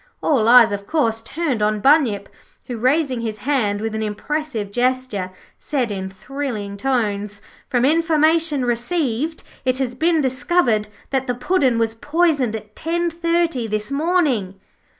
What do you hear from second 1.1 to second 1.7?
turned